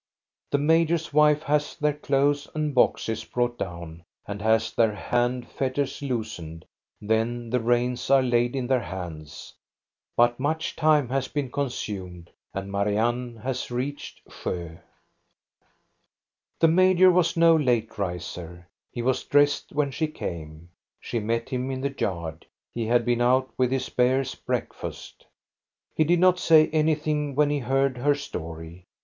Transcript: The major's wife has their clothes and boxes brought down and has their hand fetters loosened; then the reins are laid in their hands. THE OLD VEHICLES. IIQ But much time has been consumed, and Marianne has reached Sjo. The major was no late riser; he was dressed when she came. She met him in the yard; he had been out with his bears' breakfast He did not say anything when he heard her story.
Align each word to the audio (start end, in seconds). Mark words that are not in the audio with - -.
The 0.49 0.57
major's 0.57 1.13
wife 1.13 1.43
has 1.43 1.75
their 1.75 1.93
clothes 1.93 2.47
and 2.55 2.73
boxes 2.73 3.23
brought 3.23 3.59
down 3.59 4.03
and 4.25 4.41
has 4.41 4.73
their 4.73 4.95
hand 4.95 5.47
fetters 5.47 6.01
loosened; 6.01 6.65
then 6.99 7.51
the 7.51 7.59
reins 7.59 8.09
are 8.09 8.23
laid 8.23 8.55
in 8.55 8.65
their 8.65 8.79
hands. 8.79 9.53
THE 10.17 10.23
OLD 10.23 10.29
VEHICLES. 10.31 10.37
IIQ 10.37 10.37
But 10.37 10.39
much 10.41 10.75
time 10.75 11.09
has 11.09 11.27
been 11.27 11.51
consumed, 11.51 12.31
and 12.51 12.71
Marianne 12.71 13.35
has 13.43 13.69
reached 13.69 14.27
Sjo. 14.27 14.79
The 16.59 16.67
major 16.67 17.11
was 17.11 17.37
no 17.37 17.55
late 17.55 17.95
riser; 17.99 18.67
he 18.91 19.03
was 19.03 19.23
dressed 19.25 19.71
when 19.71 19.91
she 19.91 20.07
came. 20.07 20.69
She 20.99 21.19
met 21.19 21.49
him 21.49 21.69
in 21.69 21.81
the 21.81 21.93
yard; 21.95 22.47
he 22.73 22.87
had 22.87 23.05
been 23.05 23.21
out 23.21 23.51
with 23.55 23.71
his 23.71 23.87
bears' 23.89 24.33
breakfast 24.33 25.27
He 25.95 26.03
did 26.05 26.19
not 26.19 26.39
say 26.39 26.69
anything 26.69 27.35
when 27.35 27.51
he 27.51 27.59
heard 27.59 27.99
her 27.99 28.15
story. 28.15 28.87